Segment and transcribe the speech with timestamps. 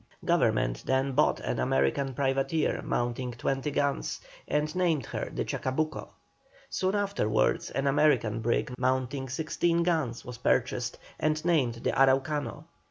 [0.25, 6.07] Government then bought an American privateer mounting 20 guns, and named her the Chacabuco.
[6.71, 12.63] Soon afterwards an American brig mounting 16 guns was purchased, and named the Araucano.